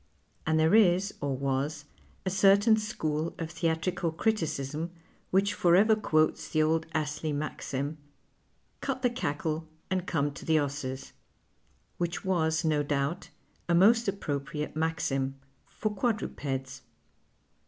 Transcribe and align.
And 0.47 0.59
there 0.59 0.73
is, 0.73 1.13
or 1.21 1.37
was, 1.37 1.85
a 2.25 2.31
certain 2.31 2.73
sciiool 2.75 3.39
of 3.39 3.51
theatrical 3.51 4.11
criticism 4.11 4.89
which 5.29 5.53
forever 5.53 5.95
quotes 5.95 6.49
the 6.49 6.63
old 6.63 6.87
Astlcy 6.95 7.35
maxim," 7.35 7.99
Cut 8.81 9.03
the 9.03 9.11
cackle 9.11 9.67
and 9.91 10.07
come 10.07 10.31
to 10.33 10.43
the 10.43 10.57
'esses 10.57 11.13
"—which 11.99 12.25
was 12.25 12.65
no 12.65 12.81
doubt 12.81 13.29
a 13.69 13.75
most 13.75 14.07
approi)riate 14.07 14.75
maxim, 14.75 15.35
for 15.67 15.95
quadrujx'ds. 15.95 16.81